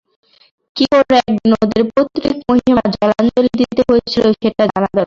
[0.75, 4.99] কী করে একদিন ওদের পৈতৃক মহিমা জলাঞ্জলি দিতে হয়েছিল সেটা জানা দরকার।